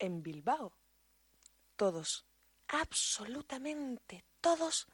en 0.00 0.22
Bilbao. 0.24 0.72
Todos, 1.76 2.26
absolutamente 2.66 4.24
todos, 4.40 4.88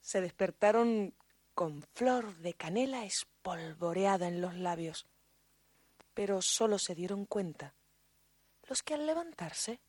se 0.00 0.20
despertaron 0.20 1.14
con 1.54 1.82
flor 1.94 2.36
de 2.38 2.54
canela 2.54 3.04
espolvoreada 3.04 4.26
en 4.26 4.40
los 4.40 4.54
labios. 4.56 5.06
Pero 6.14 6.42
solo 6.42 6.78
se 6.78 6.96
dieron 6.96 7.24
cuenta 7.24 7.74
los 8.68 8.82
que 8.82 8.94
al 8.94 9.06
levantarse 9.06 9.80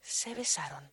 se 0.00 0.34
besaron. 0.34 0.92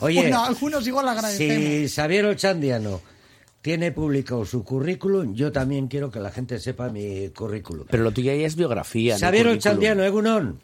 Oye, 0.00 0.20
Bueno, 0.22 0.44
algunos 0.44 0.86
igual 0.86 1.08
agradecemos. 1.08 1.64
si 1.64 1.88
Xavier 1.88 2.26
Ochandiano 2.26 3.00
tiene 3.60 3.92
publicado 3.92 4.44
su 4.44 4.64
currículum, 4.64 5.34
yo 5.34 5.52
también 5.52 5.86
quiero 5.88 6.10
que 6.10 6.18
la 6.20 6.30
gente 6.30 6.58
sepa 6.58 6.88
mi 6.88 7.28
currículum. 7.30 7.86
Pero 7.90 8.02
lo 8.02 8.10
tuyo 8.12 8.32
ya 8.32 8.46
es 8.46 8.56
biografía. 8.56 9.14
no 9.14 9.20
Xavier 9.20 9.44
currículum. 9.44 9.58
Ochandiano, 9.58 10.04
Egunon. 10.04 10.60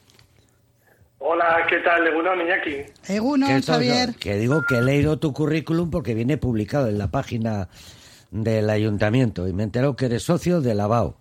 Hola, 1.20 1.66
¿qué 1.68 1.78
tal, 1.78 2.06
Egunon, 2.06 2.40
Iñaki? 2.40 2.76
Egunon, 3.08 3.48
que, 3.48 3.62
Xavier. 3.62 4.14
que 4.14 4.36
digo 4.36 4.62
que 4.68 4.76
he 4.76 4.82
leído 4.82 5.18
tu 5.18 5.32
currículum 5.32 5.90
porque 5.90 6.14
viene 6.14 6.36
publicado 6.38 6.88
en 6.88 6.96
la 6.98 7.10
página 7.10 7.68
del 8.30 8.70
ayuntamiento 8.70 9.48
y 9.48 9.52
me 9.52 9.62
he 9.62 9.64
enterado 9.64 9.96
que 9.96 10.06
eres 10.06 10.22
socio 10.22 10.60
de 10.60 10.74
Lavao. 10.74 11.16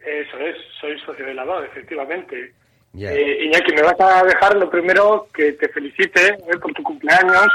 Eso 0.00 0.36
es, 0.38 0.56
soy 0.80 0.98
socio 1.06 1.24
de 1.24 1.34
Lavado, 1.34 1.64
efectivamente. 1.64 2.54
Ya. 2.92 3.12
Eh, 3.12 3.44
Iñaki, 3.44 3.72
me 3.74 3.82
vas 3.82 4.00
a 4.00 4.24
dejar 4.24 4.56
lo 4.56 4.68
primero 4.68 5.28
que 5.32 5.52
te 5.52 5.68
felicite 5.68 6.28
eh, 6.28 6.58
por 6.60 6.72
tu 6.72 6.82
cumpleaños, 6.82 7.46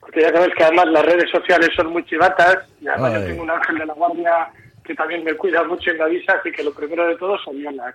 porque 0.00 0.20
ya 0.22 0.30
sabes 0.30 0.50
que 0.56 0.64
además 0.64 0.86
las 0.88 1.04
redes 1.06 1.30
sociales 1.30 1.70
son 1.74 1.92
muy 1.92 2.04
chivatas, 2.04 2.58
y 2.80 2.86
además 2.88 3.12
Ay. 3.14 3.20
yo 3.22 3.26
tengo 3.28 3.42
un 3.44 3.50
ángel 3.50 3.78
de 3.78 3.86
la 3.86 3.94
guardia 3.94 4.48
que 4.84 4.94
también 4.94 5.24
me 5.24 5.34
cuida 5.34 5.64
mucho 5.64 5.90
y 5.90 5.98
me 5.98 6.04
avisa, 6.04 6.32
así 6.38 6.50
que 6.52 6.62
lo 6.62 6.72
primero 6.72 7.06
de 7.06 7.16
todo 7.16 7.36
soy 7.38 7.66
Ana. 7.66 7.94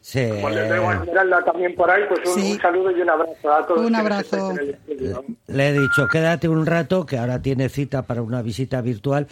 Sí, 0.00 0.28
Como 0.28 0.50
le 0.50 0.68
veo 0.68 0.90
a 0.90 0.94
Esmeralda 0.96 1.42
también 1.44 1.74
por 1.74 1.90
ahí, 1.90 2.02
pues 2.06 2.20
un, 2.28 2.34
Sí. 2.42 2.52
un 2.52 2.60
saludo 2.60 2.90
y 2.90 3.00
un 3.00 3.08
abrazo 3.08 3.52
a 3.52 3.66
todos. 3.66 3.86
Un 3.86 3.94
abrazo. 3.94 4.50
en 4.50 5.36
le 5.46 5.68
he 5.68 5.72
dicho, 5.72 6.06
quédate 6.12 6.46
un 6.46 6.66
rato, 6.66 7.06
que 7.06 7.16
ahora 7.16 7.40
tiene 7.40 7.70
cita 7.70 8.02
para 8.02 8.20
una 8.20 8.42
visita 8.42 8.82
virtual, 8.82 9.26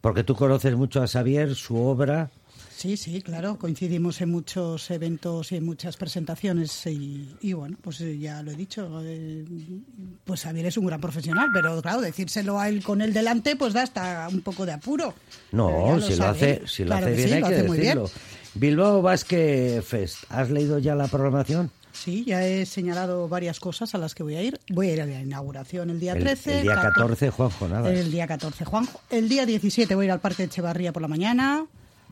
porque 0.00 0.24
tú 0.24 0.34
conoces 0.34 0.74
mucho 0.76 1.02
a 1.02 1.06
Xavier, 1.06 1.54
su 1.54 1.76
obra. 1.76 2.30
Sí, 2.76 2.96
sí, 2.96 3.22
claro, 3.22 3.56
coincidimos 3.56 4.20
en 4.20 4.30
muchos 4.30 4.90
eventos 4.90 5.52
y 5.52 5.56
en 5.56 5.64
muchas 5.64 5.96
presentaciones 5.96 6.84
y, 6.86 7.34
y 7.40 7.52
bueno, 7.52 7.76
pues 7.80 8.00
eh, 8.00 8.18
ya 8.18 8.42
lo 8.42 8.50
he 8.50 8.56
dicho, 8.56 9.00
eh, 9.04 9.44
pues 10.24 10.42
Xavier 10.42 10.66
es 10.66 10.76
un 10.76 10.86
gran 10.86 11.00
profesional, 11.00 11.48
pero 11.52 11.80
claro, 11.80 12.00
decírselo 12.00 12.58
a 12.58 12.68
él 12.68 12.82
con 12.82 13.00
él 13.00 13.12
delante 13.14 13.54
pues 13.56 13.72
da 13.72 13.82
hasta 13.82 14.28
un 14.30 14.40
poco 14.40 14.66
de 14.66 14.72
apuro. 14.72 15.14
No, 15.52 15.94
lo 15.96 16.00
si 16.02 16.16
lo 16.16 16.26
hace, 16.26 16.62
si 16.66 16.82
lo 16.82 16.88
Claro 16.90 17.06
hace 17.06 17.14
bien 17.16 17.28
sí, 17.28 17.34
hay 17.34 17.40
lo 17.40 17.48
que 17.48 17.54
hace 17.54 17.62
muy 17.64 17.78
bien. 17.78 17.98
decirlo. 17.98 18.20
Bilbao 18.54 19.02
Basque 19.02 19.82
Fest, 19.86 20.24
¿has 20.28 20.50
leído 20.50 20.78
ya 20.78 20.94
la 20.94 21.06
programación? 21.08 21.70
Sí, 21.92 22.24
ya 22.26 22.44
he 22.44 22.66
señalado 22.66 23.28
varias 23.28 23.60
cosas 23.60 23.94
a 23.94 23.98
las 23.98 24.16
que 24.16 24.24
voy 24.24 24.34
a 24.34 24.42
ir. 24.42 24.58
Voy 24.70 24.88
a 24.90 24.92
ir 24.94 25.00
a 25.00 25.06
la 25.06 25.20
inauguración 25.20 25.90
el 25.90 26.00
día 26.00 26.14
El- 26.14 26.24
13. 26.24 26.56
el 26.58 26.62
día 26.64 26.74
14, 26.80 27.30
Juanjo 27.30 27.68
Navas. 27.68 27.92
El 27.92 28.10
día 28.10 28.26
14, 28.26 28.64
Juanjo. 28.64 29.00
El 29.10 29.28
día 29.28 29.46
17 29.46 29.94
voy 29.94 30.04
a 30.04 30.06
ir 30.06 30.10
al 30.12 30.20
Parque 30.20 30.42
de 30.42 30.46
Echevarría 30.48 30.92
por 30.92 31.02
la 31.02 31.08
mañana, 31.08 31.66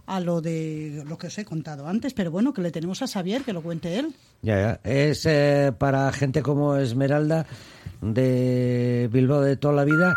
a 0.06 0.20
lo 0.20 0.40
de 0.40 1.02
lo 1.06 1.18
que 1.18 1.28
os 1.28 1.38
he 1.38 1.44
contado 1.44 1.86
antes, 1.86 2.14
pero 2.14 2.30
bueno, 2.30 2.52
que 2.52 2.62
le 2.62 2.70
tenemos 2.70 3.02
a 3.02 3.06
Xavier, 3.06 3.42
que 3.42 3.52
lo 3.52 3.62
cuente 3.62 3.98
él. 3.98 4.14
Ya, 4.42 4.60
ya. 4.60 4.80
Es 4.84 5.26
eh, 5.26 5.72
para 5.76 6.10
gente 6.12 6.42
como 6.42 6.76
Esmeralda 6.76 7.46
de 8.00 9.08
Bilbao 9.12 9.40
de 9.40 9.56
toda 9.56 9.74
la 9.74 9.84
vida, 9.84 10.16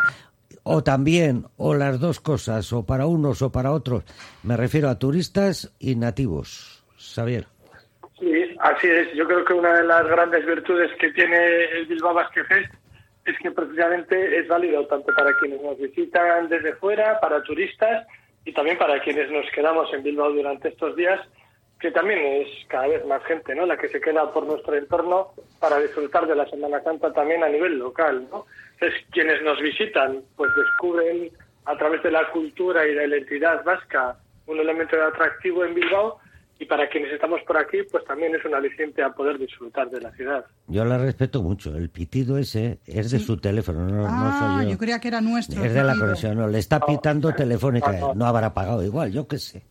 o 0.64 0.84
también, 0.84 1.46
o 1.58 1.76
las 1.76 2.00
dos 2.00 2.20
cosas, 2.20 2.74
o 2.74 2.86
para 2.86 3.06
unos 3.06 3.42
o 3.42 3.52
para 3.52 3.72
otros. 3.72 4.04
Me 4.44 4.58
refiero 4.58 4.90
a 4.90 4.98
turistas 4.98 5.72
y 5.80 5.96
nativos. 5.96 6.84
Xavier. 6.98 7.46
Sí, 8.20 8.34
así 8.60 8.88
es. 8.88 9.14
Yo 9.16 9.28
creo 9.28 9.46
que 9.46 9.54
una 9.54 9.74
de 9.74 9.84
las 9.84 10.08
grandes 10.08 10.46
virtudes 10.46 10.90
que 11.00 11.12
tiene 11.12 11.66
el 11.78 11.86
Bilbao 11.86 12.14
Basque 12.14 12.44
Fest 12.46 12.74
es 13.26 13.38
que 13.40 13.52
precisamente 13.52 14.40
es 14.40 14.48
válido 14.48 14.86
tanto 14.88 15.14
para 15.16 15.36
quienes 15.38 15.62
nos 15.62 15.78
visitan 15.78 16.48
desde 16.48 16.74
fuera, 16.76 17.20
para 17.20 17.44
turistas 17.44 18.08
y 18.46 18.54
también 18.54 18.78
para 18.78 19.02
quienes 19.02 19.30
nos 19.32 19.46
quedamos 19.52 19.92
en 19.94 20.04
Bilbao 20.04 20.32
durante 20.32 20.70
estos 20.70 20.96
días, 20.96 21.20
que 21.80 21.92
también 21.92 22.20
es 22.20 22.48
cada 22.68 22.88
vez 22.88 23.06
más 23.06 23.24
gente, 23.26 23.54
¿no? 23.56 23.66
La 23.66 23.78
que 23.78 23.90
se 23.90 24.00
queda 24.00 24.32
por 24.32 24.46
nuestro 24.46 24.76
entorno 24.76 25.32
para 25.60 25.80
disfrutar 25.80 26.28
de 26.28 26.36
la 26.36 26.46
Semana 26.46 26.82
Santa 26.82 27.12
también 27.12 27.44
a 27.44 27.50
nivel 27.50 27.78
local, 27.78 28.28
¿no? 28.32 28.46
Entonces, 28.74 29.06
quienes 29.12 29.42
nos 29.42 29.60
visitan, 29.60 30.22
pues 30.36 30.52
descubren 30.56 31.32
a 31.66 31.76
través 31.78 32.04
de 32.04 32.12
la 32.12 32.30
cultura 32.30 32.86
y 32.86 32.94
de 32.94 33.08
la 33.08 33.18
identidad 33.18 33.64
vasca 33.64 34.18
un 34.48 34.60
elemento 34.60 34.96
de 34.96 35.04
atractivo 35.04 35.66
en 35.66 35.74
Bilbao 35.74 36.20
y 36.60 36.66
para 36.66 36.88
quienes 36.90 37.12
estamos 37.12 37.42
por 37.46 37.58
aquí, 37.58 37.80
pues 37.92 38.06
también 38.06 38.34
es 38.36 38.46
un 38.46 38.56
aliciente 38.56 39.04
a 39.04 39.10
poder 39.10 39.38
disfrutar 39.38 39.90
de 39.90 40.02
la 40.02 40.12
ciudad. 40.12 40.46
Yo 40.68 40.86
la 40.86 40.98
respeto 40.98 41.42
mucho. 41.42 41.76
El 41.76 41.90
pitido 41.90 42.38
ese 42.38 42.80
es 42.86 43.12
de 43.12 43.20
su 43.20 43.38
teléfono, 43.38 43.86
no, 43.88 44.04
no 44.04 44.08
ah, 44.08 44.56
soy 44.58 44.66
yo. 44.66 44.72
yo 44.72 44.78
creía 44.78 45.00
que 45.00 45.10
era 45.10 45.22
nuestro. 45.22 45.64
Es 45.64 45.74
de 45.74 45.84
la 45.84 45.96
conexión, 45.96 46.38
no, 46.38 46.48
le 46.48 46.60
está 46.60 46.80
pitando 46.80 47.34
telefónica, 47.34 47.92
no, 47.92 48.00
no. 48.00 48.16
no 48.16 48.26
habrá 48.26 48.54
pagado 48.54 48.84
igual, 48.84 49.12
yo 49.12 49.28
qué 49.28 49.38
sé. 49.38 49.64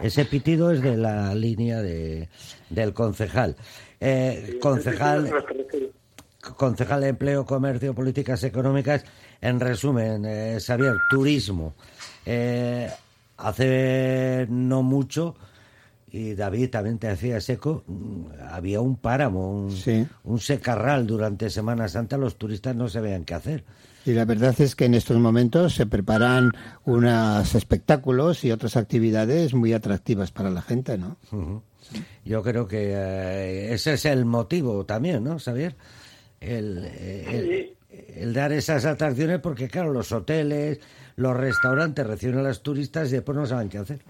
Ese 0.00 0.24
pitido 0.24 0.70
es 0.70 0.80
de 0.80 0.96
la 0.96 1.34
línea 1.34 1.82
de, 1.82 2.28
del 2.70 2.92
concejal. 2.92 3.56
Eh, 4.00 4.58
concejal, 4.60 5.30
concejal 6.56 7.00
de 7.02 7.08
Empleo, 7.08 7.44
Comercio, 7.44 7.94
Políticas 7.94 8.42
Económicas, 8.44 9.04
en 9.40 9.60
resumen, 9.60 10.24
eh, 10.24 10.58
Xavier, 10.60 10.94
turismo. 11.10 11.74
Eh, 12.24 12.88
hace 13.36 14.46
no 14.48 14.82
mucho, 14.82 15.36
y 16.14 16.34
David 16.34 16.68
también 16.70 16.98
te 16.98 17.08
hacía 17.08 17.40
seco, 17.40 17.84
mm, 17.86 18.24
había 18.50 18.80
un 18.82 18.96
páramo, 18.96 19.50
un, 19.50 19.70
Sí. 19.72 20.06
un 20.24 20.38
secarral 20.38 21.06
durante 21.06 21.48
Semana 21.48 21.88
Santa, 21.88 22.18
los 22.18 22.36
turistas 22.36 22.76
no 22.76 22.88
sabían 22.88 23.24
qué 23.24 23.32
hacer. 23.34 23.64
Y 24.04 24.12
la 24.12 24.24
verdad 24.26 24.54
es 24.60 24.74
que 24.76 24.84
en 24.84 24.94
estos 24.94 25.16
momentos 25.18 25.74
se 25.74 25.86
preparan 25.86 26.50
unos 26.84 27.54
espectáculos 27.54 28.44
y 28.44 28.50
otras 28.52 28.76
actividades 28.76 29.54
muy 29.54 29.72
atractivas 29.72 30.30
para 30.32 30.50
la 30.50 30.60
gente, 30.60 30.98
¿no? 30.98 31.16
Yo 32.24 32.42
creo 32.42 32.66
que 32.68 32.92
eh, 32.94 33.72
ese 33.74 33.94
es 33.94 34.04
el 34.04 34.24
motivo 34.24 34.84
también, 34.84 35.24
¿no, 35.24 35.38
Xavier? 35.38 35.76
El, 36.40 36.84
eh, 36.84 37.74
el- 37.90 38.22
el 38.22 38.32
dar 38.34 38.52
esas 38.52 38.84
atracciones 38.84 39.38
porque, 39.40 39.68
claro, 39.68 39.92
los 39.92 40.10
hoteles, 40.12 40.80
los 41.16 41.36
restaurantes 41.36 42.06
reciben 42.06 42.38
a 42.38 42.42
los 42.42 42.62
turistas 42.62 43.08
y 43.10 43.12
después 43.12 43.36
no 43.38 43.46
saben 43.46 43.68
qué 43.68 43.78
hacer. 43.78 44.00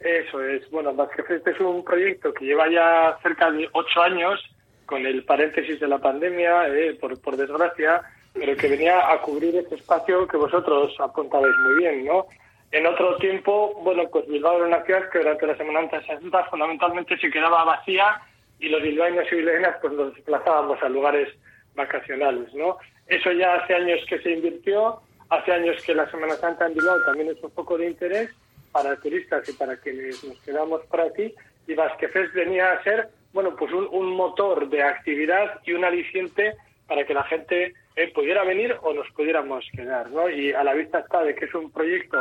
Eso 0.00 0.42
es. 0.42 0.68
Bueno, 0.70 0.94
Basque 0.94 1.22
Fest 1.22 1.46
es 1.46 1.60
un 1.60 1.84
proyecto 1.84 2.32
que 2.32 2.46
lleva 2.46 2.70
ya 2.70 3.18
cerca 3.22 3.50
de 3.50 3.68
ocho 3.72 4.02
años, 4.02 4.40
con 4.86 5.06
el 5.06 5.24
paréntesis 5.24 5.78
de 5.78 5.86
la 5.86 5.98
pandemia, 5.98 6.68
eh, 6.68 6.96
por, 6.98 7.20
por 7.20 7.36
desgracia, 7.36 8.02
pero 8.32 8.56
que 8.56 8.68
venía 8.68 9.12
a 9.12 9.20
cubrir 9.20 9.54
este 9.56 9.74
espacio 9.74 10.26
que 10.26 10.38
vosotros 10.38 10.94
apuntabais 10.98 11.54
muy 11.58 11.74
bien, 11.76 12.04
¿no? 12.06 12.26
En 12.72 12.86
otro 12.86 13.16
tiempo, 13.16 13.74
bueno, 13.82 14.08
pues 14.10 14.26
Bilbao 14.26 14.56
era 14.56 14.66
una 14.66 14.84
ciudad 14.84 15.10
que 15.10 15.18
durante 15.18 15.46
la 15.46 15.56
Semana 15.56 15.90
Santa 16.06 16.44
fundamentalmente 16.44 17.18
se 17.18 17.30
quedaba 17.30 17.64
vacía 17.64 18.22
y 18.58 18.68
los 18.68 18.80
bilbaínos 18.80 19.26
y 19.30 19.36
bilbaínas 19.36 19.76
pues 19.80 19.92
nos 19.92 20.14
desplazábamos 20.14 20.80
a 20.82 20.88
lugares 20.88 21.28
vacacionales, 21.74 22.54
¿no? 22.54 22.78
Eso 23.06 23.32
ya 23.32 23.54
hace 23.54 23.74
años 23.74 24.00
que 24.08 24.20
se 24.20 24.30
invirtió, 24.30 25.00
hace 25.28 25.52
años 25.52 25.82
que 25.84 25.94
la 25.94 26.08
Semana 26.10 26.34
Santa 26.34 26.66
en 26.66 26.74
Bilbao 26.74 27.02
también 27.04 27.30
es 27.30 27.42
un 27.42 27.50
foco 27.50 27.76
de 27.76 27.90
interés 27.90 28.30
para 28.72 28.96
turistas 28.96 29.48
y 29.48 29.52
para 29.52 29.76
quienes 29.76 30.22
nos 30.24 30.38
quedamos 30.40 30.84
por 30.86 31.00
aquí 31.00 31.34
y 31.66 31.74
Basque 31.74 32.08
Fest 32.08 32.34
venía 32.34 32.72
a 32.72 32.82
ser, 32.82 33.08
bueno, 33.32 33.54
pues 33.56 33.72
un, 33.72 33.88
un 33.92 34.14
motor 34.14 34.68
de 34.68 34.82
actividad 34.82 35.60
y 35.64 35.72
un 35.72 35.84
aliciente 35.84 36.56
para 36.86 37.04
que 37.04 37.14
la 37.14 37.22
gente 37.24 37.74
eh, 37.96 38.12
pudiera 38.12 38.42
venir 38.44 38.76
o 38.82 38.92
nos 38.92 39.08
pudiéramos 39.12 39.64
quedar, 39.72 40.10
¿no? 40.10 40.28
Y 40.28 40.52
a 40.52 40.64
la 40.64 40.74
vista 40.74 41.00
está 41.00 41.22
de 41.22 41.34
que 41.34 41.44
es 41.44 41.54
un 41.54 41.70
proyecto 41.70 42.18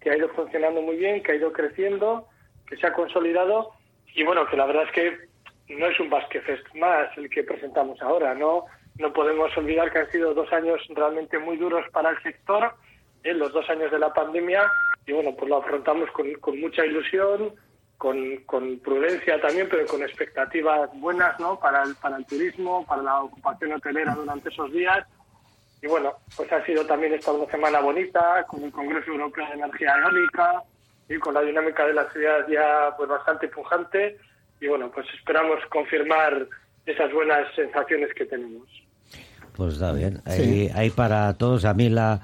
que 0.00 0.10
ha 0.10 0.16
ido 0.16 0.28
funcionando 0.30 0.80
muy 0.80 0.96
bien, 0.96 1.22
que 1.22 1.32
ha 1.32 1.34
ido 1.34 1.52
creciendo, 1.52 2.26
que 2.66 2.76
se 2.76 2.86
ha 2.86 2.92
consolidado 2.92 3.72
y 4.14 4.22
bueno, 4.24 4.46
que 4.46 4.56
la 4.56 4.66
verdad 4.66 4.84
es 4.84 4.92
que 4.92 5.18
no 5.74 5.86
es 5.86 6.00
un 6.00 6.10
Basque 6.10 6.40
Fest 6.40 6.64
más 6.74 7.16
el 7.18 7.28
que 7.28 7.44
presentamos 7.44 8.00
ahora, 8.00 8.34
¿no? 8.34 8.64
No 8.98 9.12
podemos 9.12 9.54
olvidar 9.56 9.92
que 9.92 9.98
han 9.98 10.10
sido 10.10 10.34
dos 10.34 10.52
años 10.52 10.80
realmente 10.88 11.38
muy 11.38 11.56
duros 11.56 11.84
para 11.92 12.10
el 12.10 12.22
sector, 12.22 12.72
¿eh? 13.22 13.34
los 13.34 13.52
dos 13.52 13.68
años 13.68 13.90
de 13.90 13.98
la 13.98 14.12
pandemia, 14.12 14.70
y 15.06 15.12
bueno, 15.12 15.34
pues 15.36 15.48
lo 15.48 15.58
afrontamos 15.58 16.10
con, 16.10 16.32
con 16.34 16.60
mucha 16.60 16.84
ilusión, 16.84 17.54
con, 17.98 18.36
con 18.46 18.78
prudencia 18.78 19.40
también, 19.40 19.68
pero 19.70 19.86
con 19.86 20.02
expectativas 20.02 20.90
buenas, 20.94 21.38
¿no? 21.38 21.58
Para 21.58 21.82
el, 21.82 21.94
para 21.96 22.16
el 22.16 22.26
turismo, 22.26 22.86
para 22.86 23.02
la 23.02 23.22
ocupación 23.22 23.72
hotelera 23.72 24.14
durante 24.14 24.48
esos 24.48 24.72
días, 24.72 25.06
y 25.82 25.86
bueno, 25.86 26.12
pues 26.36 26.52
ha 26.52 26.64
sido 26.64 26.84
también 26.84 27.14
esta 27.14 27.32
una 27.32 27.50
semana 27.50 27.80
bonita, 27.80 28.44
con 28.46 28.62
el 28.62 28.70
Congreso 28.70 29.12
Europeo 29.12 29.46
de 29.46 29.54
Energía 29.54 29.94
Eólica 29.96 30.62
y 31.08 31.18
con 31.18 31.34
la 31.34 31.40
dinámica 31.40 31.86
de 31.86 31.94
la 31.94 32.10
ciudad 32.10 32.46
ya 32.48 32.94
pues 32.96 33.08
bastante 33.08 33.48
pujante 33.48 34.18
y 34.60 34.66
bueno, 34.68 34.90
pues 34.90 35.06
esperamos 35.18 35.58
confirmar 35.70 36.46
esas 36.84 37.12
buenas 37.12 37.46
sensaciones 37.54 38.12
que 38.14 38.26
tenemos. 38.26 38.68
Pues 39.56 39.74
está 39.74 39.92
bien, 39.92 40.22
hay, 40.26 40.90
para 40.90 41.36
todos. 41.36 41.64
A 41.64 41.74
mí 41.74 41.88
la, 41.88 42.20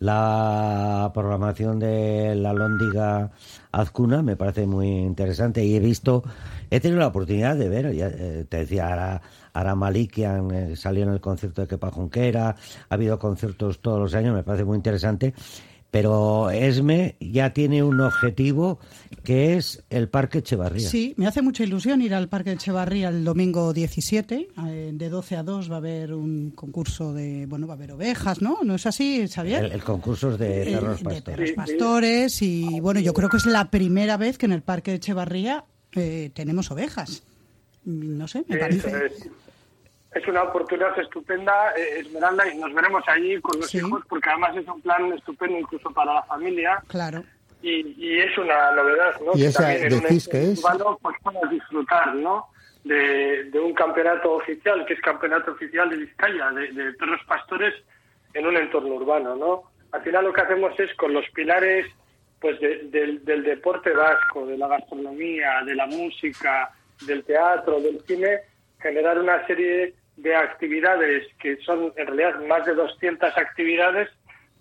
la 0.00 1.10
programación 1.12 1.78
de 1.78 2.34
la 2.36 2.52
Lóndiga 2.52 3.30
Azcuna 3.72 4.22
me 4.22 4.36
parece 4.36 4.66
muy 4.66 4.88
interesante 4.88 5.64
y 5.64 5.74
he 5.74 5.80
visto, 5.80 6.22
he 6.70 6.80
tenido 6.80 7.00
la 7.00 7.08
oportunidad 7.08 7.56
de 7.56 7.68
ver, 7.68 7.92
ya, 7.94 8.08
eh, 8.08 8.46
te 8.48 8.58
decía, 8.58 8.88
Ara, 8.88 9.22
Ara 9.52 9.74
Malikian 9.74 10.50
eh, 10.52 10.76
salió 10.76 11.02
en 11.02 11.10
el 11.10 11.20
concierto 11.20 11.62
de 11.62 11.68
Kepa 11.68 11.90
Junquera, 11.90 12.50
ha 12.50 12.94
habido 12.94 13.18
conciertos 13.18 13.80
todos 13.80 13.98
los 13.98 14.14
años, 14.14 14.34
me 14.34 14.44
parece 14.44 14.64
muy 14.64 14.76
interesante 14.76 15.34
pero 15.90 16.50
ESME 16.50 17.16
ya 17.20 17.52
tiene 17.52 17.82
un 17.82 18.00
objetivo 18.00 18.78
que 19.24 19.56
es 19.56 19.82
el 19.90 20.08
Parque 20.08 20.38
Echevarría. 20.38 20.88
Sí, 20.88 21.14
me 21.16 21.26
hace 21.26 21.40
mucha 21.42 21.64
ilusión 21.64 22.02
ir 22.02 22.14
al 22.14 22.28
Parque 22.28 22.52
Echevarría 22.52 23.08
el 23.08 23.24
domingo 23.24 23.72
17. 23.72 24.48
Eh, 24.66 24.90
de 24.92 25.08
12 25.08 25.36
a 25.36 25.42
2 25.42 25.70
va 25.70 25.74
a 25.76 25.78
haber 25.78 26.12
un 26.12 26.50
concurso 26.50 27.12
de, 27.12 27.46
bueno, 27.46 27.66
va 27.66 27.74
a 27.74 27.76
haber 27.76 27.92
ovejas, 27.92 28.42
¿no? 28.42 28.58
¿No 28.62 28.74
es 28.74 28.86
así, 28.86 29.26
Xavier? 29.28 29.64
El, 29.64 29.82
concurso 29.82 30.32
es 30.32 30.38
de 30.38 30.64
perros 30.64 31.02
pastores. 31.02 31.24
De 31.24 31.32
perros 31.32 31.52
pastores 31.52 32.42
y, 32.42 32.80
bueno, 32.80 33.00
yo 33.00 33.14
creo 33.14 33.28
que 33.28 33.38
es 33.38 33.46
la 33.46 33.70
primera 33.70 34.16
vez 34.16 34.36
que 34.36 34.46
en 34.46 34.52
el 34.52 34.62
Parque 34.62 34.94
Echevarría 34.94 35.64
eh, 35.94 36.30
tenemos 36.34 36.70
ovejas. 36.70 37.22
No 37.84 38.28
sé, 38.28 38.44
me 38.46 38.58
parece 38.58 38.90
es 40.18 40.28
una 40.28 40.42
oportunidad 40.42 40.98
estupenda, 40.98 41.72
eh, 41.76 42.00
Esmeralda, 42.00 42.52
y 42.52 42.58
nos 42.58 42.74
veremos 42.74 43.02
allí 43.06 43.40
con 43.40 43.60
los 43.60 43.72
hijos, 43.74 44.02
porque 44.08 44.28
además 44.28 44.56
es 44.56 44.66
un 44.66 44.80
plan 44.82 45.12
estupendo 45.12 45.58
incluso 45.58 45.90
para 45.90 46.14
la 46.14 46.22
familia. 46.24 46.82
Claro. 46.88 47.24
Y, 47.62 48.18
es 48.18 48.36
una 48.38 48.70
novedad, 48.72 49.20
¿no? 49.20 49.32
¿Y 49.34 49.44
esa 49.44 49.68
decís 49.68 50.28
que 50.28 50.52
es? 50.52 50.62
pues 51.02 51.16
puedas 51.22 51.50
disfrutar, 51.50 52.14
¿no? 52.14 52.46
De, 52.84 53.50
un 53.54 53.74
campeonato 53.74 54.32
oficial, 54.32 54.84
que 54.86 54.94
es 54.94 55.00
campeonato 55.00 55.52
oficial 55.52 55.90
de 55.90 55.96
Vizcaya, 55.96 56.50
de, 56.50 56.92
perros 56.94 57.20
pastores 57.26 57.74
en 58.34 58.46
un 58.46 58.56
entorno 58.56 58.94
urbano, 58.94 59.34
¿no? 59.34 59.62
Al 59.92 60.02
final 60.02 60.24
lo 60.24 60.32
que 60.32 60.42
hacemos 60.42 60.78
es 60.78 60.94
con 60.94 61.12
los 61.12 61.28
pilares 61.30 61.86
pues 62.40 62.60
del, 62.60 63.24
del 63.24 63.42
deporte 63.42 63.90
vasco, 63.92 64.46
de 64.46 64.56
la 64.56 64.68
gastronomía, 64.68 65.62
de 65.66 65.74
la 65.74 65.86
música, 65.86 66.70
del 67.04 67.24
teatro, 67.24 67.80
del 67.80 68.00
cine, 68.06 68.42
generar 68.80 69.18
una 69.18 69.44
serie 69.46 69.94
de 70.18 70.34
actividades 70.34 71.26
que 71.40 71.56
son 71.58 71.92
en 71.96 72.06
realidad 72.06 72.40
más 72.46 72.66
de 72.66 72.74
200 72.74 73.36
actividades, 73.36 74.08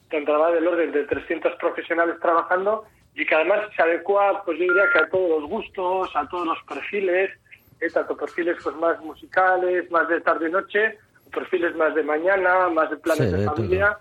tendrá 0.10 0.52
del 0.52 0.68
orden 0.68 0.92
de 0.92 1.04
300 1.04 1.56
profesionales 1.56 2.16
trabajando 2.22 2.86
y 3.16 3.26
que 3.26 3.36
además 3.36 3.62
se 3.76 3.82
adecua, 3.82 4.44
pues 4.46 4.60
yo 4.60 4.66
diría 4.66 4.84
que 4.94 5.00
a 5.00 5.10
todos 5.10 5.42
los 5.42 5.50
gustos, 5.50 6.16
a 6.16 6.28
todos 6.30 6.46
los 6.46 6.60
perfiles, 6.64 7.32
¿eh? 7.80 7.90
tanto 7.92 8.16
perfiles 8.16 8.58
pues 8.64 8.76
más 8.76 9.00
musicales, 9.02 9.90
más 9.90 10.08
de 10.08 10.22
tarde 10.22 10.50
y 10.50 10.52
noche, 10.52 11.00
perfiles 11.34 11.76
más 11.76 11.96
de 11.96 12.04
mañana, 12.04 12.70
más 12.70 12.90
de 12.92 12.98
planes 12.98 13.32
de, 13.32 13.44
familia. 13.44 13.98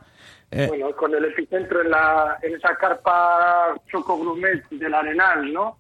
Eh. 0.51 0.67
Bueno, 0.69 0.95
con 0.95 1.15
el 1.15 1.25
epicentro 1.25 1.81
en, 1.81 1.91
la, 1.91 2.39
en 2.43 2.55
esa 2.55 2.77
carpa 2.77 3.75
Choco 3.91 4.19
Grumet 4.19 4.69
del 4.69 4.95
Arenal, 4.95 5.53
¿no? 5.53 5.79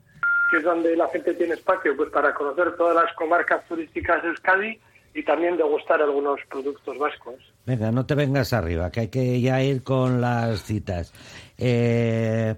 que 0.51 0.59
es 0.59 0.63
donde 0.63 0.97
la 0.97 1.09
gente 1.09 1.35
tiene 1.35 1.55
espacio 1.55 1.97
pues 1.97 2.11
para 2.11 2.33
conocer 2.33 2.77
todas 2.77 2.97
las 2.97 3.13
comarcas 3.15 3.67
turísticas 3.67 4.23
de 4.23 4.29
Euskadi 4.29 4.81
y 5.17 5.25
también 5.25 5.57
degustar 5.57 6.03
algunos 6.03 6.39
productos 6.51 6.99
vascos. 6.99 7.37
Venga, 7.65 7.91
no 7.91 8.05
te 8.05 8.15
vengas 8.15 8.53
arriba, 8.53 8.91
que 8.91 9.01
hay 9.01 9.09
que 9.09 9.41
ya 9.41 9.63
ir 9.63 9.83
con 9.83 10.21
las 10.21 10.63
citas. 10.63 11.13
Eh, 11.57 12.55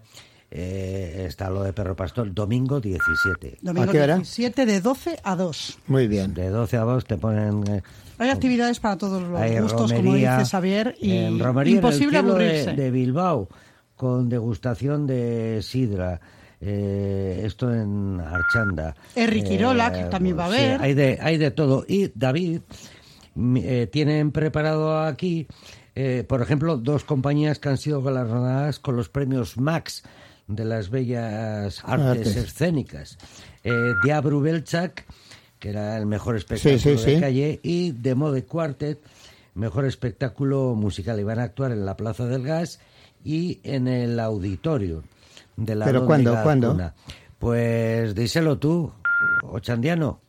eh, 0.51 1.25
está 1.29 1.51
lo 1.51 1.63
de 1.63 1.73
Perro 1.73 1.95
Pastor, 1.95 2.35
domingo 2.35 2.81
17. 2.81 3.59
Domingo 3.63 3.93
17 3.93 4.67
de 4.67 4.81
12 4.81 5.21
a 5.23 5.37
2. 5.37 5.79
Muy 5.87 6.09
bien. 6.09 6.35
De 6.35 6.49
12 6.49 6.77
a 6.79 6.81
2 6.81 7.05
te 7.05 7.17
ponen... 7.17 7.63
Eh, 7.69 7.83
hay 8.19 8.31
actividades 8.31 8.81
para 8.81 8.99
todos 8.99 9.23
los 9.23 9.61
gustos, 9.63 9.93
como 9.93 10.15
dice 10.15 10.45
Xavier, 10.45 10.97
y 10.99 11.13
imposible 11.17 12.19
aburrirse. 12.19 12.73
de 12.73 12.91
Bilbao, 12.91 13.49
con 13.95 14.29
degustación 14.29 15.07
de 15.07 15.61
sidra 15.63 16.21
eh, 16.61 17.43
esto 17.45 17.73
en 17.73 18.21
Archanda. 18.21 18.97
Enrique 19.15 19.51
Quirola, 19.51 19.93
que 19.93 20.01
eh, 20.01 20.09
también 20.11 20.37
va 20.37 20.45
a 20.45 20.47
haber. 20.47 20.81
hay, 20.81 20.95
de, 20.95 21.19
hay 21.21 21.37
de 21.37 21.51
todo. 21.51 21.85
Y 21.87 22.11
David, 22.15 22.61
eh, 23.57 23.89
tienen 23.91 24.33
preparado 24.33 25.01
aquí, 25.01 25.47
por 26.29 26.43
ejemplo, 26.43 26.77
dos 26.77 27.03
compañías 27.05 27.59
que 27.59 27.69
han 27.69 27.77
sido 27.77 28.03
galardonadas 28.03 28.79
con 28.79 28.97
los 28.97 29.09
premios 29.09 29.57
Max 29.57 30.05
de 30.47 30.65
las 30.65 30.91
bellas 30.91 31.83
artes, 31.85 32.37
escénicas. 32.37 33.19
Diabru 34.05 34.41
Belchak, 34.41 35.05
que 35.59 35.71
era 35.71 35.97
el 35.97 36.07
mejor 36.07 36.37
espectáculo 36.37 37.03
de 37.03 37.21
calle, 37.21 37.61
y 37.65 37.93
The 37.93 38.15
Mode 38.15 38.45
Quartet, 38.45 39.01
mejor 39.55 39.87
espectáculo 39.87 40.77
musical. 40.77 41.19
Y 41.19 41.25
van 41.25 41.41
a 41.41 41.45
actuar 41.45 41.73
en 41.73 41.85
la 41.85 41.97
Plaza 41.97 42.27
del 42.27 42.45
Gas 42.45 42.79
y 43.25 43.59
en 43.65 43.89
el 43.89 44.21
auditorio 44.21 45.03
de 45.59 45.75
la 45.75 45.85
¿Pero 45.85 46.07
cuándo? 46.07 46.37
¿Cuándo? 46.43 46.77
Pues 47.39 48.15
díselo 48.15 48.59
tú, 48.59 48.93
Ochandiano. 49.43 50.21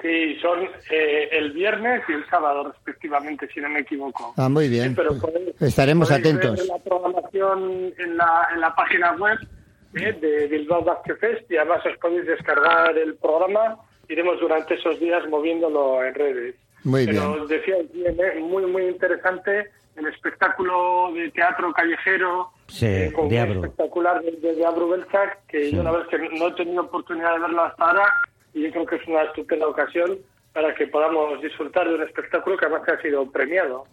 Sí, 0.00 0.36
son 0.40 0.64
eh, 0.90 1.28
el 1.30 1.52
viernes 1.52 2.02
y 2.08 2.12
el 2.12 2.28
sábado, 2.28 2.64
respectivamente, 2.72 3.48
si 3.54 3.60
no 3.60 3.68
me 3.68 3.80
equivoco. 3.80 4.34
Ah, 4.36 4.48
muy 4.48 4.68
bien. 4.68 4.96
Estaremos 5.60 6.10
atentos. 6.10 6.58
Ver 6.58 6.66
la 6.66 6.78
programación 6.78 7.92
en 7.96 8.16
la, 8.16 8.48
en 8.52 8.60
la 8.60 8.74
página 8.74 9.12
web 9.12 9.38
eh, 9.94 10.12
de 10.20 10.48
Bilbao 10.48 10.82
Basket 10.82 11.16
Fest 11.16 11.50
y 11.50 11.56
además 11.56 11.86
os 11.86 11.96
podéis 11.98 12.26
descargar 12.26 12.98
el 12.98 13.14
programa. 13.14 13.78
Iremos 14.08 14.40
durante 14.40 14.74
esos 14.74 14.98
días 14.98 15.22
moviéndolo 15.28 16.04
en 16.04 16.14
redes. 16.14 16.56
Muy 16.82 17.06
Pero 17.06 17.42
os 17.44 17.48
decía, 17.48 17.76
eh, 17.78 18.40
muy, 18.40 18.66
muy 18.66 18.86
interesante 18.86 19.70
el 19.94 20.06
espectáculo 20.06 21.12
de 21.14 21.30
teatro 21.30 21.72
callejero 21.72 22.50
sí, 22.72 22.86
eh, 22.86 23.12
con 23.14 23.32
espectacular 23.32 24.22
de, 24.22 24.32
de 24.32 24.54
Diablo 24.54 24.88
Belchak, 24.88 25.46
que 25.46 25.70
yo 25.70 25.80
una 25.80 25.92
vez 25.92 26.06
que 26.08 26.18
no 26.18 26.48
he 26.48 26.52
tenido 26.52 26.82
oportunidad 26.82 27.34
de 27.34 27.40
verlo 27.40 27.64
hasta 27.64 27.84
ahora 27.84 28.06
y 28.54 28.62
yo 28.62 28.70
creo 28.70 28.86
que 28.86 28.96
es 28.96 29.06
una 29.06 29.22
estupenda 29.22 29.66
ocasión 29.66 30.18
para 30.52 30.74
que 30.74 30.86
podamos 30.86 31.40
disfrutar 31.42 31.88
de 31.88 31.94
un 31.94 32.02
espectáculo 32.02 32.56
que 32.56 32.66
además 32.66 32.88
ha 32.88 33.00
sido 33.00 33.30
premiado. 33.30 33.84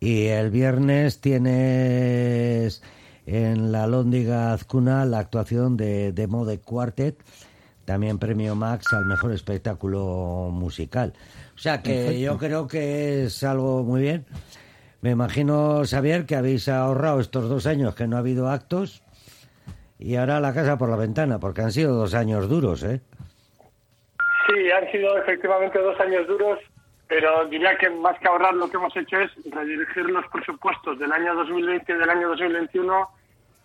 Y 0.00 0.26
el 0.26 0.50
viernes 0.50 1.20
tienes 1.20 2.82
en 3.26 3.72
la 3.72 3.86
Lóndiga 3.86 4.52
Azcuna 4.52 5.04
la 5.04 5.18
actuación 5.18 5.76
de 5.76 6.12
Demo 6.12 6.44
de 6.44 6.60
Quartet, 6.60 7.16
también 7.84 8.18
premio 8.18 8.54
Max 8.54 8.92
al 8.92 9.06
mejor 9.06 9.32
espectáculo 9.32 10.50
musical. 10.52 11.14
O 11.54 11.58
sea 11.58 11.82
que 11.82 12.20
yo 12.20 12.38
creo 12.38 12.66
que 12.66 13.24
es 13.24 13.42
algo 13.44 13.82
muy 13.82 14.02
bien. 14.02 14.24
Me 15.04 15.10
imagino, 15.10 15.82
Xavier, 15.84 16.24
que 16.24 16.34
habéis 16.34 16.66
ahorrado 16.66 17.20
estos 17.20 17.46
dos 17.46 17.66
años 17.66 17.94
que 17.94 18.06
no 18.06 18.16
ha 18.16 18.20
habido 18.20 18.48
actos 18.48 19.02
y 19.98 20.16
ahora 20.16 20.40
la 20.40 20.54
casa 20.54 20.78
por 20.78 20.88
la 20.88 20.96
ventana, 20.96 21.38
porque 21.38 21.60
han 21.60 21.72
sido 21.72 21.92
dos 21.94 22.14
años 22.14 22.48
duros, 22.48 22.82
¿eh? 22.84 23.02
Sí, 24.46 24.70
han 24.70 24.90
sido 24.90 25.18
efectivamente 25.18 25.78
dos 25.78 26.00
años 26.00 26.26
duros, 26.26 26.58
pero 27.06 27.44
diría 27.48 27.76
que 27.76 27.90
más 27.90 28.18
que 28.18 28.28
ahorrar 28.28 28.54
lo 28.54 28.70
que 28.70 28.78
hemos 28.78 28.96
hecho 28.96 29.20
es 29.20 29.30
redirigir 29.52 30.06
los 30.06 30.24
presupuestos 30.28 30.98
del 30.98 31.12
año 31.12 31.34
2020 31.34 31.92
y 31.92 31.96
del 31.96 32.08
año 32.08 32.28
2021 32.28 33.06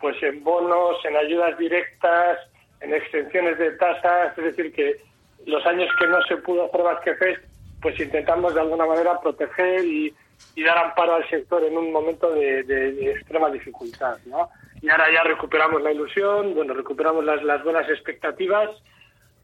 pues 0.02 0.22
en 0.22 0.44
bonos, 0.44 0.98
en 1.06 1.16
ayudas 1.16 1.58
directas, 1.58 2.38
en 2.82 2.94
extensiones 2.94 3.58
de 3.58 3.72
tasas, 3.78 4.38
es 4.38 4.44
decir, 4.44 4.74
que 4.74 4.98
los 5.46 5.66
años 5.66 5.88
que 5.98 6.06
no 6.06 6.22
se 6.24 6.36
pudo 6.36 6.66
hacer 6.66 6.84
más 6.84 7.00
que 7.00 7.16
FES, 7.16 7.40
pues 7.82 7.98
intentamos 7.98 8.54
de 8.54 8.60
alguna 8.60 8.86
manera 8.86 9.22
proteger 9.22 9.86
y 9.86 10.14
y 10.56 10.64
dar 10.64 10.78
amparo 10.78 11.16
al 11.16 11.30
sector 11.30 11.64
en 11.64 11.78
un 11.78 11.92
momento 11.92 12.32
de, 12.32 13.12
extrema 13.12 13.50
dificultad, 13.50 14.18
¿no? 14.26 14.50
Y 14.82 14.90
ahora 14.90 15.12
ya 15.12 15.24
recuperamos 15.24 15.82
la 15.82 15.92
ilusión, 15.92 16.54
bueno, 16.56 16.74
recuperamos 16.74 17.26
las, 17.26 17.44
las 17.44 17.64
buenas 17.64 17.90
expectativas 17.90 18.70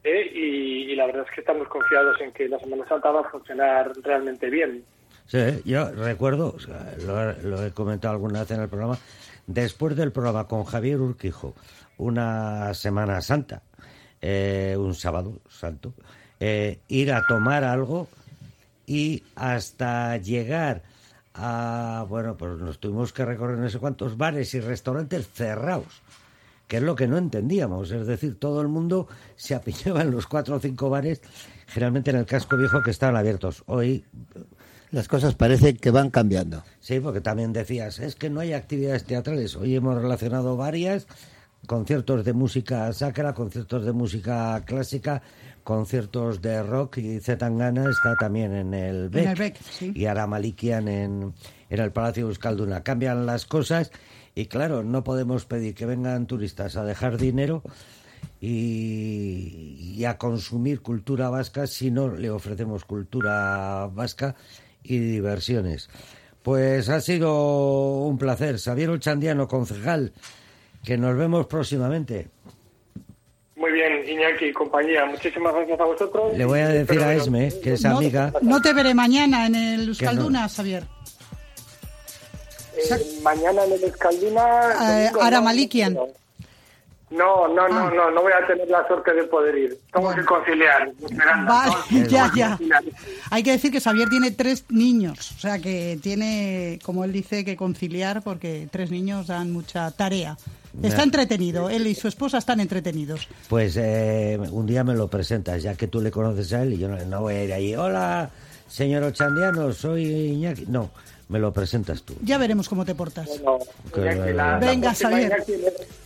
¿eh? 0.05 0.31
y, 0.33 0.95
la 0.95 1.07
verdad 1.07 1.25
es 1.27 1.35
que 1.35 1.41
estamos 1.41 1.67
confiados 1.67 2.19
en 2.21 2.31
que 2.31 2.47
la 2.47 2.59
Semana 2.59 2.87
Santa 2.87 3.11
va 3.11 3.21
a 3.21 3.29
funcionar 3.29 3.91
realmente 4.01 4.49
bien. 4.49 4.85
Sí, 5.25 5.61
yo 5.65 5.91
recuerdo, 5.91 6.55
lo, 7.43 7.65
he 7.65 7.71
comentado 7.71 8.13
alguna 8.13 8.41
vez 8.41 8.51
en 8.51 8.61
el 8.61 8.69
programa, 8.69 8.97
después 9.47 9.95
del 9.95 10.11
programa 10.11 10.47
con 10.47 10.63
Javier 10.63 11.01
Urquijo, 11.01 11.55
una 11.97 12.73
Semana 12.73 13.21
Santa, 13.21 13.63
eh, 14.21 14.75
un 14.77 14.93
sábado 14.93 15.39
santo, 15.49 15.93
eh, 16.39 16.79
ir 16.87 17.11
a 17.11 17.23
tomar 17.27 17.63
algo 17.63 18.07
y 18.85 19.23
hasta 19.35 20.17
llegar 20.17 20.83
a, 21.33 22.05
bueno, 22.07 22.37
pues 22.37 22.57
nos 22.57 22.79
tuvimos 22.79 23.11
que 23.11 23.25
recorrer 23.25 23.57
no 23.57 23.69
sé 23.69 23.79
cuántos 23.79 24.17
bares 24.17 24.53
y 24.53 24.59
restaurantes 24.59 25.27
cerrados, 25.33 26.01
que 26.67 26.77
es 26.77 26.83
lo 26.83 26.95
que 26.95 27.07
no 27.07 27.17
entendíamos, 27.17 27.91
es 27.91 28.07
decir, 28.07 28.39
todo 28.39 28.61
el 28.61 28.67
mundo 28.67 29.07
se 29.35 29.55
apiñaba 29.55 30.01
en 30.01 30.11
los 30.11 30.27
cuatro 30.27 30.55
o 30.55 30.59
cinco 30.59 30.89
bares, 30.89 31.21
generalmente 31.67 32.11
en 32.11 32.17
el 32.17 32.25
casco 32.25 32.57
viejo 32.57 32.81
que 32.81 32.91
estaban 32.91 33.15
abiertos. 33.15 33.63
Hoy 33.65 34.05
las 34.91 35.07
cosas 35.07 35.35
parece 35.35 35.75
que 35.75 35.91
van 35.91 36.09
cambiando. 36.09 36.63
Sí, 36.79 36.99
porque 37.01 37.19
también 37.19 37.51
decías, 37.51 37.99
es 37.99 38.15
que 38.15 38.29
no 38.29 38.39
hay 38.39 38.53
actividades 38.53 39.03
teatrales. 39.03 39.55
Hoy 39.55 39.75
hemos 39.75 40.01
relacionado 40.01 40.55
varias, 40.55 41.07
conciertos 41.65 42.24
de 42.24 42.34
música 42.34 42.91
sacra, 42.93 43.34
conciertos 43.34 43.86
de 43.86 43.91
música 43.91 44.63
clásica, 44.65 45.22
conciertos 45.63 46.41
de 46.41 46.62
rock 46.63 46.98
y 46.98 47.19
Zetangana 47.19 47.89
está 47.89 48.15
también 48.19 48.53
en 48.53 48.74
el 48.74 49.10
BEC, 49.10 49.24
En 49.24 49.29
el 49.29 49.36
BEC, 49.38 49.57
sí. 49.62 49.91
y 49.95 50.05
Aramalikian 50.05 50.88
en, 50.88 51.34
en 51.69 51.79
el 51.79 51.91
Palacio 51.91 52.27
Euskalduna. 52.27 52.84
Cambian 52.84 53.25
las 53.25 53.45
cosas 53.45 53.91
y 54.36 54.45
claro, 54.45 54.84
no 54.84 55.03
podemos 55.03 55.45
pedir 55.45 55.75
que 55.75 55.86
vengan 55.86 56.27
turistas 56.27 56.75
a 56.75 56.84
dejar 56.84 57.17
dinero 57.17 57.63
y, 58.39 59.93
y 59.98 60.05
a 60.05 60.17
consumir 60.17 60.81
cultura 60.81 61.29
vasca 61.29 61.67
si 61.67 61.91
no 61.91 62.10
le 62.15 62.29
ofrecemos 62.29 62.86
cultura 62.86 63.88
vasca 63.93 64.36
y 64.84 64.98
diversiones. 65.00 65.89
Pues 66.43 66.89
ha 66.89 67.01
sido 67.01 68.03
un 68.03 68.19
placer. 68.19 68.60
Xavier 68.60 68.91
Ochandiano, 68.91 69.48
concejal, 69.48 70.13
que 70.85 70.97
nos 70.97 71.17
vemos 71.17 71.47
próximamente. 71.47 72.27
Muy 73.55 73.71
bien, 73.71 74.07
Iñaki 74.07 74.45
y 74.45 74.53
compañía. 74.53 75.05
Muchísimas 75.05 75.53
gracias 75.55 75.79
a 75.79 75.85
vosotros. 75.85 76.37
Le 76.37 76.45
voy 76.45 76.59
a 76.59 76.67
decir 76.69 76.99
a 77.01 77.13
Esme, 77.13 77.51
que 77.63 77.73
es 77.73 77.83
No, 77.83 77.97
amiga, 77.97 78.31
no 78.41 78.61
te 78.61 78.73
veré 78.73 78.93
mañana 78.93 79.47
en 79.47 79.55
el 79.55 79.87
Euskalduna, 79.87 80.43
no. 80.43 80.49
Xavier. 80.49 80.83
Eh, 82.77 83.19
mañana 83.23 83.63
en 83.63 83.71
el 83.73 83.83
Escalduna. 83.85 84.43
Eh, 84.73 85.03
domingo, 85.05 85.21
Aramalikian. 85.23 85.93
No, 87.11 87.47
no, 87.47 87.67
no, 87.69 87.87
Ah. 87.87 87.91
no, 87.95 88.11
no 88.11 88.21
voy 88.21 88.33
a 88.33 88.45
tener 88.45 88.67
la 88.67 88.85
suerte 88.87 89.13
de 89.13 89.23
poder 89.23 89.57
ir. 89.57 89.77
Tengo 89.93 90.07
Bueno. 90.07 90.21
que 90.21 90.25
conciliar. 90.27 90.91
Vale, 91.47 91.73
ya, 92.09 92.31
ya. 92.35 92.57
Hay 93.31 93.43
que 93.43 93.51
decir 93.51 93.71
que 93.71 93.79
Xavier 93.79 94.09
tiene 94.09 94.31
tres 94.31 94.65
niños, 94.69 95.31
o 95.37 95.39
sea 95.39 95.59
que 95.59 95.97
tiene, 96.01 96.79
como 96.83 97.05
él 97.05 97.13
dice, 97.13 97.45
que 97.45 97.55
conciliar 97.55 98.21
porque 98.21 98.67
tres 98.71 98.91
niños 98.91 99.27
dan 99.27 99.53
mucha 99.53 99.89
tarea. 99.91 100.35
Está 100.84 101.03
entretenido, 101.03 101.70
él 101.70 101.88
y 101.88 101.96
su 101.96 102.08
esposa 102.08 102.38
están 102.38 102.60
entretenidos. 102.60 103.27
pues 103.50 103.75
eh, 103.77 104.38
un 104.51 104.65
día 104.65 104.84
me 104.84 104.94
lo 104.94 105.08
presentas, 105.08 105.63
ya 105.63 105.75
que 105.75 105.88
tú 105.88 106.01
le 106.01 106.12
conoces 106.12 106.51
a 106.53 106.63
él 106.63 106.74
y 106.74 106.77
yo 106.77 106.88
no, 106.88 106.98
no 107.05 107.22
voy 107.22 107.36
a 107.36 107.44
ir 107.44 107.53
ahí. 107.53 107.75
Hola, 107.75 108.29
señor 108.67 109.03
Ochandiano, 109.03 109.72
soy 109.74 110.05
Iñaki. 110.05 110.65
No, 110.67 110.91
me 111.29 111.39
lo 111.39 111.51
presentas 111.53 112.03
tú. 112.03 112.15
Ya 112.22 112.38
veremos 112.38 112.67
cómo 112.70 112.86
te 112.86 112.94
portas. 112.94 113.27
Bueno, 113.41 113.60
Que 113.94 114.01
Iñaki, 114.01 114.34
la- 114.34 114.51
la, 114.51 114.58
Venga, 114.60 114.88
la 114.91 114.98
próxima. 114.98 115.22
Iñaki 115.22 115.53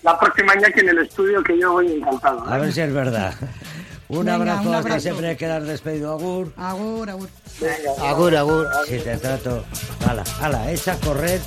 la 0.04 0.20
próxima 0.20 0.56
Iñaki 0.56 0.80
en 0.82 0.90
el 0.90 1.00
estudio 1.00 1.44
que 1.44 1.60
yo 1.60 1.72
voy 1.74 1.92
encantado. 1.94 2.46
A 2.48 2.58
ver 2.58 2.72
si 2.72 2.82
es 2.82 2.94
verdad. 2.94 3.34
Un 4.10 4.20
Venga, 4.26 4.36
abrazo 4.36 4.62
un 4.62 4.68
hasta 4.76 4.78
abrazo. 4.80 5.00
siempre 5.02 5.38
quedar 5.38 5.64
despedido, 5.64 6.14
Agur. 6.14 6.52
Agur, 6.58 7.08
agur. 7.12 7.30
Venga. 7.62 8.10
Agur, 8.10 8.36
agur. 8.36 8.68
Si 8.88 8.98
te 8.98 9.18
trato. 9.18 9.64
Hala, 10.08 10.24
hala, 10.42 10.72
echa 10.72 10.94
a 10.94 10.98
correr. 10.98 11.40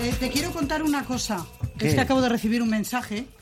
Eh, 0.00 0.14
te 0.18 0.30
quiero 0.30 0.50
contar 0.52 0.82
una 0.82 1.04
cosa. 1.04 1.46
¿Qué? 1.78 1.88
Es 1.88 1.94
que 1.94 2.00
acabo 2.00 2.20
de 2.20 2.28
recibir 2.28 2.62
un 2.62 2.68
mensaje 2.70 3.26